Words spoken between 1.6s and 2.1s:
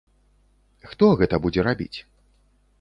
рабіць?